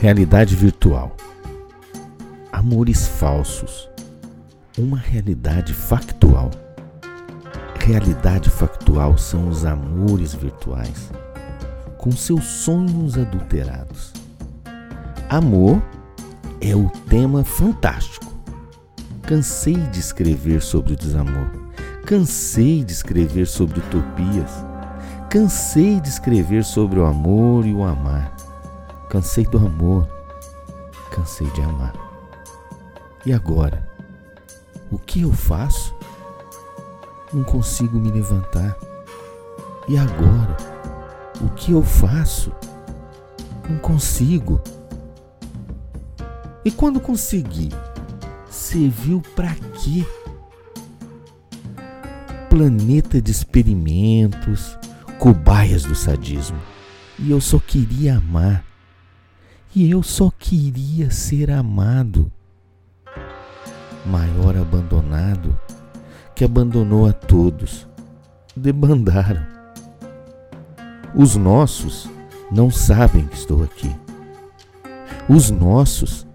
Realidade 0.00 0.56
virtual. 0.56 1.14
Amores 2.50 3.06
falsos. 3.06 3.86
Uma 4.78 4.96
realidade 4.96 5.74
factual. 5.74 6.50
Realidade 7.78 8.48
factual 8.48 9.18
são 9.18 9.46
os 9.50 9.66
amores 9.66 10.32
virtuais, 10.32 11.12
com 11.98 12.10
seus 12.12 12.44
sonhos 12.44 13.18
adulterados. 13.18 14.14
Amor 15.28 15.82
é 16.62 16.74
o 16.74 16.88
tema 17.10 17.44
fantástico. 17.44 18.32
Cansei 19.20 19.76
de 19.76 20.00
escrever 20.00 20.62
sobre 20.62 20.94
o 20.94 20.96
desamor. 20.96 21.50
Cansei 22.06 22.82
de 22.82 22.92
escrever 22.94 23.46
sobre 23.46 23.80
utopias. 23.80 24.64
Cansei 25.28 26.00
de 26.00 26.08
escrever 26.08 26.64
sobre 26.64 26.98
o 26.98 27.04
amor 27.04 27.66
e 27.66 27.74
o 27.74 27.84
amar. 27.84 28.39
Cansei 29.10 29.44
do 29.44 29.58
amor, 29.58 30.08
cansei 31.10 31.50
de 31.50 31.60
amar. 31.62 31.92
E 33.26 33.32
agora? 33.32 33.90
O 34.88 35.00
que 35.00 35.22
eu 35.22 35.32
faço? 35.32 35.92
Não 37.32 37.42
consigo 37.42 37.98
me 37.98 38.08
levantar. 38.08 38.78
E 39.88 39.98
agora? 39.98 40.56
O 41.40 41.48
que 41.56 41.72
eu 41.72 41.82
faço? 41.82 42.52
Não 43.68 43.78
consigo. 43.78 44.60
E 46.64 46.70
quando 46.70 47.00
consegui, 47.00 47.70
serviu 48.48 49.20
para 49.34 49.56
quê? 49.74 50.06
Planeta 52.48 53.20
de 53.20 53.32
experimentos, 53.32 54.78
cobaias 55.18 55.82
do 55.82 55.96
sadismo. 55.96 56.60
E 57.18 57.32
eu 57.32 57.40
só 57.40 57.58
queria 57.58 58.18
amar 58.18 58.69
e 59.74 59.90
eu 59.90 60.02
só 60.02 60.30
queria 60.30 61.10
ser 61.10 61.50
amado. 61.50 62.30
Maior 64.04 64.56
abandonado 64.56 65.56
que 66.34 66.44
abandonou 66.44 67.06
a 67.06 67.12
todos, 67.12 67.86
debandaram. 68.56 69.46
Os 71.14 71.36
nossos 71.36 72.08
não 72.50 72.70
sabem 72.70 73.26
que 73.26 73.36
estou 73.36 73.62
aqui. 73.62 73.94
Os 75.28 75.50
nossos 75.50 76.26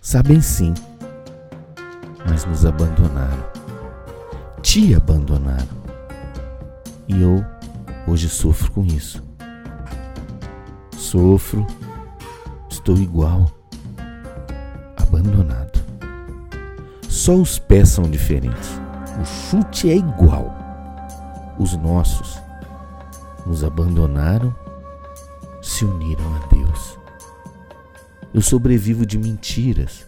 sabem 0.00 0.40
sim, 0.40 0.72
mas 2.26 2.44
nos 2.44 2.64
abandonaram. 2.64 3.44
Te 4.62 4.94
abandonaram. 4.94 5.76
E 7.08 7.20
eu 7.20 7.44
hoje 8.06 8.28
sofro 8.28 8.70
com 8.72 8.84
isso. 8.84 9.22
Sofro 10.96 11.66
estou 12.86 12.98
igual, 12.98 13.50
abandonado. 14.96 15.84
Só 17.08 17.34
os 17.34 17.58
pés 17.58 17.88
são 17.88 18.04
diferentes. 18.04 18.80
O 19.20 19.24
chute 19.24 19.90
é 19.90 19.96
igual. 19.96 20.54
Os 21.58 21.76
nossos 21.76 22.40
nos 23.44 23.64
abandonaram, 23.64 24.54
se 25.60 25.84
uniram 25.84 26.36
a 26.36 26.46
Deus. 26.46 26.96
Eu 28.32 28.40
sobrevivo 28.40 29.04
de 29.04 29.18
mentiras 29.18 30.06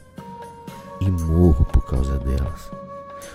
e 1.00 1.10
morro 1.10 1.64
por 1.64 1.84
causa 1.84 2.16
delas. 2.18 2.70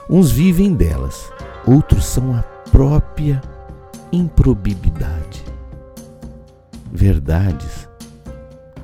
Uns 0.09 0.31
vivem 0.31 0.73
delas, 0.73 1.29
outros 1.67 2.05
são 2.05 2.33
a 2.33 2.43
própria 2.71 3.41
improbidade. 4.09 5.43
Verdades 6.93 7.82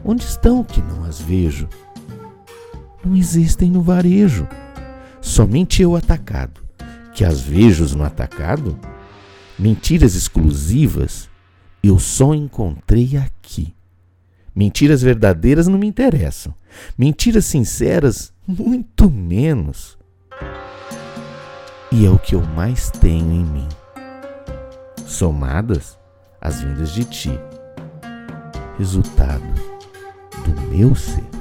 Onde 0.04 0.24
estão 0.24 0.64
que 0.64 0.82
não 0.82 1.04
as 1.04 1.20
vejo? 1.20 1.68
Não 3.04 3.16
existem 3.16 3.70
no 3.70 3.82
varejo. 3.82 4.48
Somente 5.22 5.82
eu 5.82 5.96
atacado, 5.96 6.62
que 7.14 7.24
as 7.24 7.42
vejo 7.42 7.96
no 7.96 8.04
atacado? 8.04 8.80
Mentiras 9.58 10.16
exclusivas 10.16 11.30
eu 11.82 11.98
só 11.98 12.34
encontrei 12.34 13.16
aqui. 13.16 13.74
Mentiras 14.54 15.02
verdadeiras 15.02 15.68
não 15.68 15.80
me 15.80 15.88
interessam. 15.88 16.54
Mentiras 16.98 17.46
sinceras, 17.46 18.34
muito 18.46 19.10
menos. 19.10 19.98
E 21.92 22.06
é 22.06 22.10
o 22.10 22.20
que 22.20 22.36
eu 22.36 22.42
mais 22.42 22.92
tenho 22.92 23.32
em 23.32 23.46
mim. 23.46 23.68
Somadas 25.06 25.98
as 26.42 26.62
vindas 26.62 26.92
de 26.92 27.06
ti. 27.06 27.32
Resultado 28.78 29.79
do 30.40 30.62
meu 30.70 30.96
ser. 30.96 31.39